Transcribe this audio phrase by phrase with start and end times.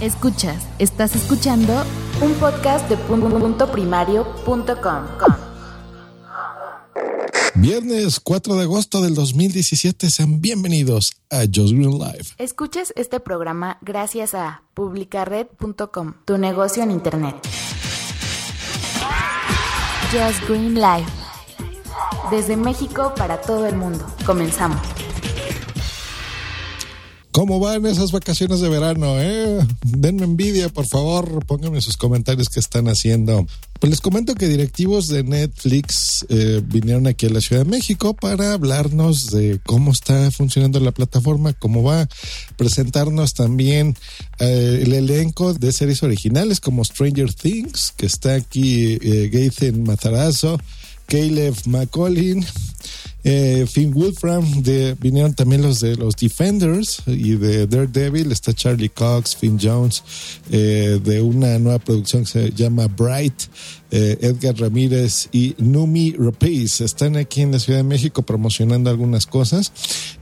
[0.00, 1.72] Escuchas, estás escuchando
[2.20, 5.04] un podcast de punto primario.com.
[7.54, 12.24] Viernes 4 de agosto del 2017, sean bienvenidos a Just Green Live.
[12.38, 17.36] Escuchas este programa gracias a publicared.com, tu negocio en internet.
[20.10, 21.06] Just Green Live.
[22.30, 24.04] Desde México para todo el mundo.
[24.26, 24.93] Comenzamos.
[27.34, 29.20] ¿Cómo van esas vacaciones de verano?
[29.20, 29.58] Eh?
[29.82, 31.44] Denme envidia, por favor.
[31.44, 33.44] Pónganme sus comentarios que están haciendo.
[33.80, 38.14] Pues les comento que directivos de Netflix eh, vinieron aquí a la Ciudad de México
[38.14, 42.08] para hablarnos de cómo está funcionando la plataforma, cómo va a
[42.56, 43.96] presentarnos también
[44.38, 50.60] eh, el elenco de series originales como Stranger Things, que está aquí eh, Gaten Matarazzo,
[51.06, 52.46] Caleb McCollin,
[53.24, 54.44] eh, Finn Wolfram,
[55.00, 60.04] vinieron también los de los Defenders y de Daredevil, está Charlie Cox, Finn Jones,
[60.50, 63.44] eh, de una nueva producción que se llama Bright,
[63.90, 66.84] eh, Edgar Ramírez y Numi Rapace.
[66.84, 69.72] Están aquí en la Ciudad de México promocionando algunas cosas.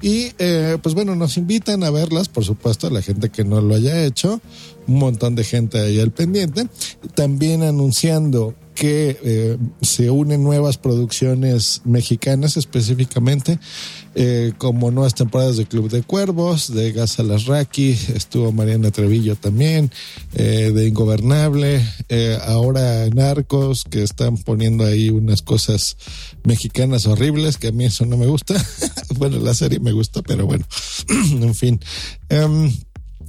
[0.00, 3.60] Y eh, pues bueno, nos invitan a verlas, por supuesto, a la gente que no
[3.60, 4.40] lo haya hecho,
[4.86, 6.66] un montón de gente ahí al pendiente,
[7.14, 13.58] también anunciando que eh, se unen nuevas producciones mexicanas específicamente,
[14.14, 19.90] eh, como nuevas temporadas de Club de Cuervos, de Gas Raki, estuvo Mariana Trevillo también,
[20.34, 21.84] eh, de Ingobernable,
[22.46, 25.96] ahora Narcos, que están poniendo ahí unas cosas
[26.44, 28.54] mexicanas horribles, que a mí eso no me gusta.
[29.18, 30.64] bueno, la serie me gusta, pero bueno,
[31.08, 31.80] en fin.
[32.28, 32.72] Em,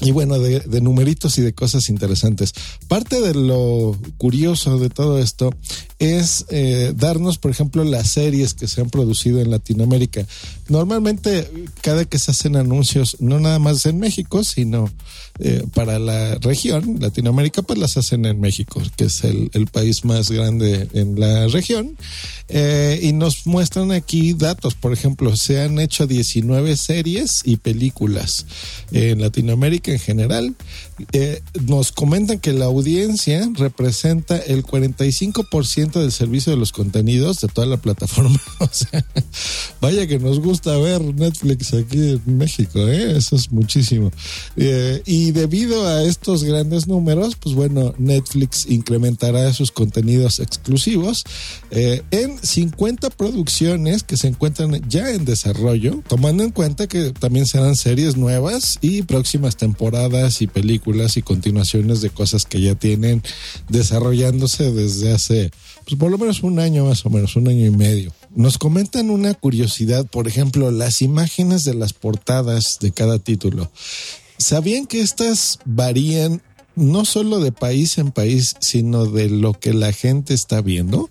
[0.00, 2.52] y bueno, de, de, numeritos y de cosas interesantes.
[2.88, 5.50] Parte de lo curioso de todo esto
[5.98, 10.26] es eh, darnos, por ejemplo, las series que se han producido en Latinoamérica.
[10.68, 11.50] Normalmente,
[11.82, 14.90] cada que se hacen anuncios, no nada más en México, sino
[15.40, 20.30] eh, para la región, Latinoamérica, pues las hacen en México, que es el, país más
[20.30, 21.96] grande en la región.
[22.48, 28.46] Eh, y nos muestran aquí datos, por ejemplo, se han hecho 19 series y películas
[28.92, 30.54] en Latinoamérica en general.
[31.12, 37.48] Eh, nos comentan que la audiencia representa el 45% del servicio de los contenidos de
[37.48, 38.40] toda la plataforma.
[38.60, 39.04] o sea,
[39.80, 43.16] vaya que nos gusta ver Netflix aquí en México, ¿eh?
[43.16, 44.10] eso es muchísimo.
[44.56, 51.24] Eh, y debido a estos grandes números, pues bueno, Netflix incrementará sus contenidos exclusivos
[51.70, 57.46] eh, en 50 producciones que se encuentran ya en desarrollo, tomando en cuenta que también
[57.46, 63.22] serán series nuevas y próximas temporadas y películas y continuaciones de cosas que ya tienen
[63.68, 65.50] desarrollándose desde hace,
[65.84, 68.12] pues por lo menos un año más o menos, un año y medio.
[68.34, 73.70] Nos comentan una curiosidad, por ejemplo, las imágenes de las portadas de cada título.
[74.38, 76.42] ¿Sabían que estas varían
[76.74, 81.08] no solo de país en país, sino de lo que la gente está viendo?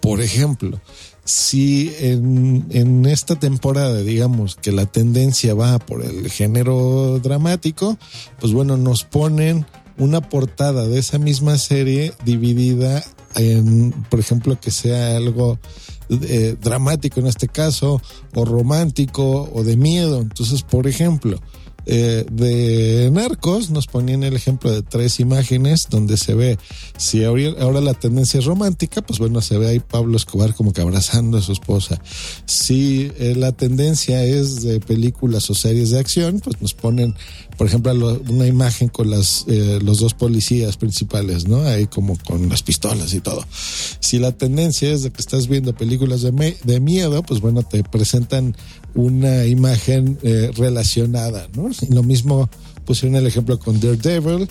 [0.00, 0.80] Por ejemplo,
[1.24, 7.96] si en, en, esta temporada, digamos, que la tendencia va por el género dramático,
[8.40, 9.64] pues bueno, nos ponen
[9.98, 13.02] una portada de esa misma serie dividida
[13.36, 15.58] en, por ejemplo, que sea algo
[16.08, 18.00] eh, dramático en este caso,
[18.34, 20.20] o romántico, o de miedo.
[20.20, 21.40] Entonces, por ejemplo,
[21.86, 26.58] eh, de Narcos nos ponían el ejemplo de tres imágenes donde se ve,
[26.96, 30.80] si ahora la tendencia es romántica, pues bueno, se ve ahí Pablo Escobar como que
[30.80, 32.00] abrazando a su esposa.
[32.46, 37.14] Si eh, la tendencia es de películas o series de acción, pues nos ponen,
[37.56, 37.94] por ejemplo,
[38.28, 41.62] una imagen con las, eh, los dos policías principales, ¿no?
[41.62, 43.44] Ahí como con las pistolas y todo.
[44.00, 47.82] Si la tendencia es de que estás viendo películas de, de miedo, pues bueno, te
[47.84, 48.56] presentan
[48.94, 51.73] una imagen eh, relacionada, ¿no?
[51.90, 52.48] Lo mismo
[52.84, 54.48] pusieron el ejemplo con Daredevil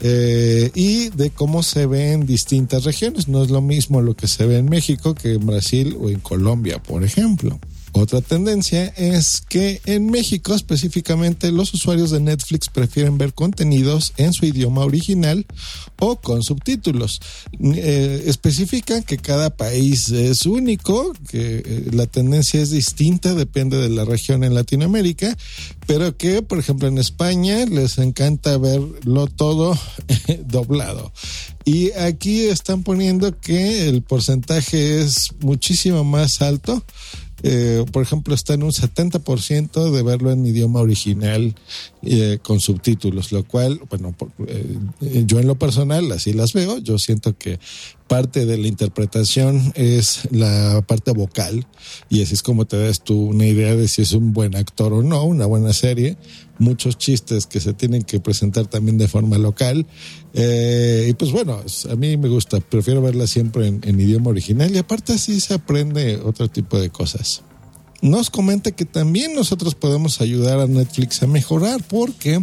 [0.00, 3.28] eh, y de cómo se ve en distintas regiones.
[3.28, 6.20] No es lo mismo lo que se ve en México que en Brasil o en
[6.20, 7.58] Colombia, por ejemplo.
[7.96, 14.34] Otra tendencia es que en México específicamente los usuarios de Netflix prefieren ver contenidos en
[14.34, 15.46] su idioma original
[15.98, 17.22] o con subtítulos.
[17.58, 23.88] Eh, especifican que cada país es único, que eh, la tendencia es distinta, depende de
[23.88, 25.34] la región en Latinoamérica,
[25.86, 29.74] pero que por ejemplo en España les encanta verlo todo
[30.46, 31.14] doblado.
[31.64, 36.84] Y aquí están poniendo que el porcentaje es muchísimo más alto
[37.42, 41.54] eh, por ejemplo, está en un 70% de verlo en idioma original
[42.02, 44.14] eh, con subtítulos, lo cual, bueno,
[44.46, 47.58] eh, yo en lo personal así las veo, yo siento que
[48.08, 51.66] parte de la interpretación es la parte vocal
[52.08, 54.92] y así es como te das tú una idea de si es un buen actor
[54.92, 56.16] o no, una buena serie.
[56.58, 59.86] Muchos chistes que se tienen que presentar también de forma local.
[60.32, 61.60] Eh, y pues bueno,
[61.90, 65.54] a mí me gusta, prefiero verla siempre en, en idioma original y aparte así se
[65.54, 67.42] aprende otro tipo de cosas
[68.02, 72.42] nos comenta que también nosotros podemos ayudar a Netflix a mejorar porque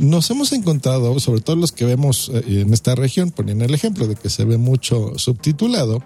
[0.00, 4.06] nos hemos encontrado, sobre todo los que vemos eh, en esta región, poniendo el ejemplo
[4.06, 6.02] de que se ve mucho subtitulado,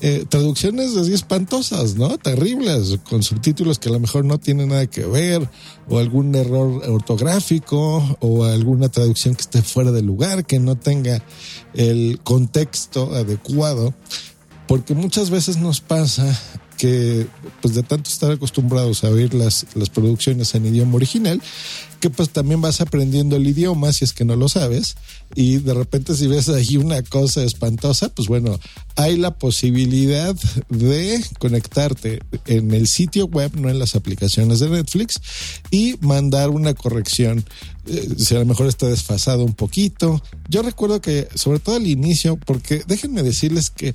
[0.00, 2.18] eh, traducciones así espantosas, ¿no?
[2.18, 5.48] Terribles, con subtítulos que a lo mejor no tienen nada que ver,
[5.88, 11.22] o algún error ortográfico, o alguna traducción que esté fuera de lugar, que no tenga
[11.74, 13.94] el contexto adecuado,
[14.66, 16.36] porque muchas veces nos pasa
[16.78, 17.26] que
[17.60, 21.42] pues de tanto estar acostumbrados a oír las, las producciones en idioma original,
[22.00, 24.96] que pues también vas aprendiendo el idioma si es que no lo sabes
[25.34, 28.58] y de repente si ves ahí una cosa espantosa, pues bueno,
[28.96, 30.34] hay la posibilidad
[30.68, 35.20] de conectarte en el sitio web, no en las aplicaciones de Netflix
[35.70, 37.44] y mandar una corrección
[37.86, 40.22] eh, si a lo mejor está desfasado un poquito.
[40.48, 43.94] Yo recuerdo que sobre todo al inicio, porque déjenme decirles que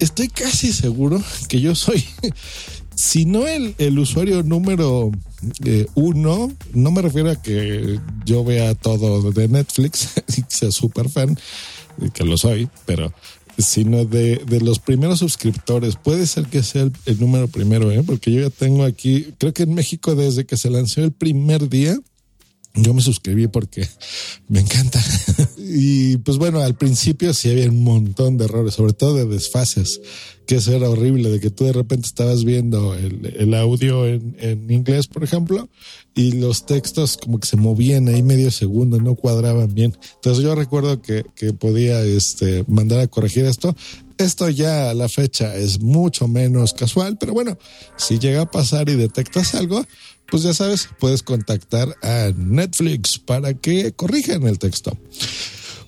[0.00, 2.04] estoy casi seguro que yo soy,
[2.94, 5.12] si no el, el usuario número
[5.64, 11.08] eh, uno, no me refiero a que yo vea todo de Netflix y sea súper
[11.08, 11.38] fan,
[12.12, 13.12] que lo soy, pero
[13.58, 15.96] sino de, de, los primeros suscriptores.
[15.96, 18.02] Puede ser que sea el, el número primero, ¿eh?
[18.04, 21.68] porque yo ya tengo aquí, creo que en México desde que se lanzó el primer
[21.68, 21.98] día,
[22.74, 23.88] yo me suscribí porque
[24.48, 25.02] me encanta.
[25.58, 30.00] y pues bueno, al principio sí había un montón de errores, sobre todo de desfases,
[30.46, 34.70] que eso era horrible, de que tú de repente estabas viendo el, audio en, en,
[34.70, 35.68] inglés, por ejemplo,
[36.14, 39.96] y los textos como que se movían ahí medio segundo, no cuadraban bien.
[40.16, 43.76] Entonces yo recuerdo que, que podía este, mandar a corregir esto.
[44.18, 47.56] Esto ya a la fecha es mucho menos casual, pero bueno,
[47.96, 49.86] si llega a pasar y detectas algo,
[50.30, 54.96] pues ya sabes, puedes contactar a Netflix para que corrijan el texto.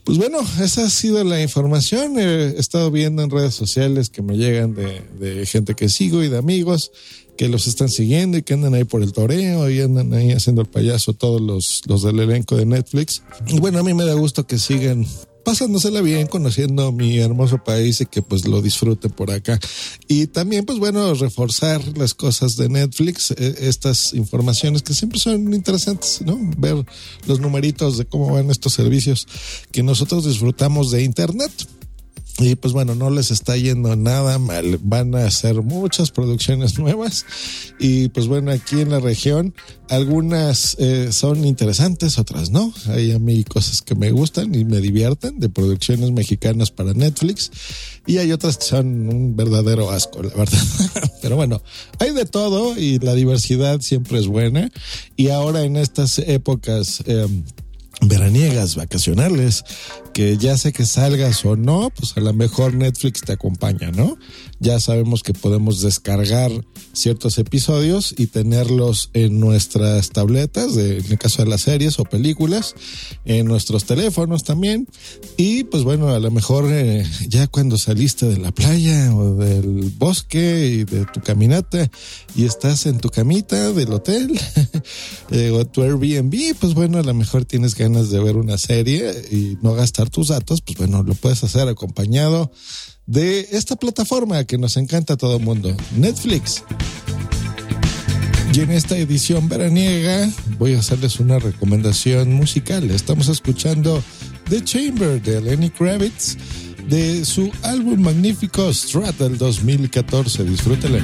[0.04, 2.18] Pues bueno, esa ha sido la información.
[2.18, 6.38] He estado viendo en redes sociales que me llegan de, gente que sigo y de
[6.38, 6.90] amigos
[7.36, 10.62] que los están siguiendo y que andan ahí por el toreo y andan ahí haciendo
[10.62, 13.22] el payaso todos los, los del elenco de Netflix.
[13.46, 15.06] Y bueno, a mí me da gusto que sigan
[15.44, 19.58] pasándosela bien, conociendo mi hermoso país y que pues lo disfrute por acá.
[20.08, 25.52] Y también pues bueno, reforzar las cosas de Netflix, eh, estas informaciones que siempre son
[25.54, 26.38] interesantes, ¿no?
[26.58, 26.84] Ver
[27.26, 29.26] los numeritos de cómo van estos servicios
[29.70, 31.50] que nosotros disfrutamos de Internet.
[32.38, 34.78] Y pues bueno, no les está yendo nada mal.
[34.82, 37.26] Van a hacer muchas producciones nuevas.
[37.78, 39.54] Y pues bueno, aquí en la región,
[39.90, 42.72] algunas eh, son interesantes, otras no.
[42.88, 47.50] Hay a mí cosas que me gustan y me divierten de producciones mexicanas para Netflix.
[48.06, 50.62] Y hay otras que son un verdadero asco, la verdad.
[51.22, 51.62] Pero bueno,
[51.98, 54.70] hay de todo y la diversidad siempre es buena.
[55.16, 57.02] Y ahora en estas épocas...
[57.06, 57.26] Eh,
[58.02, 59.64] veraniegas, vacacionales,
[60.12, 64.16] que ya sé que salgas o no, pues a lo mejor Netflix te acompaña, ¿no?
[64.60, 66.50] Ya sabemos que podemos descargar
[66.92, 72.04] ciertos episodios y tenerlos en nuestras tabletas, de, en el caso de las series o
[72.04, 72.74] películas,
[73.24, 74.86] en nuestros teléfonos también.
[75.36, 79.92] Y pues bueno, a lo mejor eh, ya cuando saliste de la playa o del
[79.98, 81.90] bosque y de tu caminata
[82.36, 84.38] y estás en tu camita del hotel
[85.30, 89.12] eh, o tu Airbnb, pues bueno, a lo mejor tienes ganas de ver una serie
[89.30, 92.52] y no gastar tus datos, pues bueno, lo puedes hacer acompañado
[93.06, 96.64] de esta plataforma que nos encanta a todo el mundo, Netflix.
[98.54, 102.90] Y en esta edición veraniega voy a hacerles una recomendación musical.
[102.90, 104.02] Estamos escuchando
[104.50, 106.36] The Chamber de Lenny Kravitz
[106.86, 110.44] de su álbum magnífico Strat del 2014.
[110.44, 111.02] Disfrútele.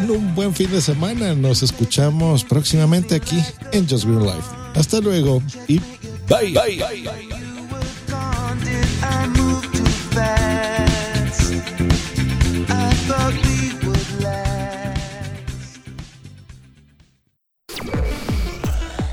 [0.00, 1.34] Tengan un buen fin de semana.
[1.34, 4.48] Nos escuchamos próximamente aquí en Just Green Life.
[4.74, 5.80] Hasta luego y
[6.28, 6.52] bye.
[6.52, 6.84] bye.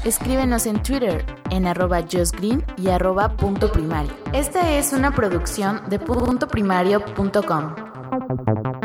[0.06, 4.12] Escríbenos en Twitter en arroba justgreen y arroba punto primario.
[4.34, 8.83] Esta es una producción de puntoprimario.com.